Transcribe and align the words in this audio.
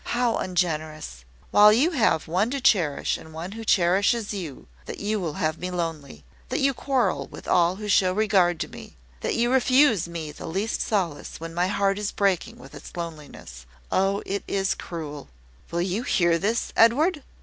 How 0.17 0.37
ungenerous 0.37 1.25
while 1.51 1.71
you 1.71 1.91
have 1.91 2.27
one 2.27 2.49
to 2.49 2.59
cherish 2.59 3.19
and 3.19 3.53
who 3.53 3.63
cherishes 3.63 4.33
you, 4.33 4.65
that 4.87 4.97
you 4.99 5.19
will 5.19 5.33
have 5.33 5.59
me 5.59 5.69
lonely! 5.69 6.23
that 6.49 6.59
you 6.59 6.73
quarrel 6.73 7.27
with 7.27 7.47
all 7.47 7.75
who 7.75 7.87
show 7.87 8.11
regard 8.11 8.59
to 8.61 8.67
me! 8.67 8.97
that 9.19 9.35
you 9.35 9.53
refuse 9.53 10.07
me 10.07 10.31
the 10.31 10.47
least 10.47 10.81
solace, 10.81 11.39
when 11.39 11.53
my 11.53 11.67
heart 11.67 11.99
is 11.99 12.11
breaking 12.11 12.57
with 12.57 12.73
its 12.73 12.97
loneliness! 12.97 13.67
Oh, 13.91 14.23
it 14.25 14.43
is 14.47 14.73
cruel!" 14.73 15.29
"Will 15.69 15.83
you 15.83 16.01
hear 16.01 16.39
this, 16.39 16.73
Edward?" 16.75 17.21